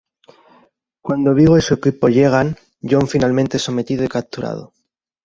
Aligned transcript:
Cuando 1.03 1.35
Viggo 1.35 1.59
y 1.59 1.61
su 1.61 1.75
equipo 1.75 2.09
llegan, 2.09 2.57
John 2.81 3.07
finalmente 3.07 3.57
es 3.57 3.63
sometido 3.63 4.03
y 4.03 4.07
capturado. 4.07 4.73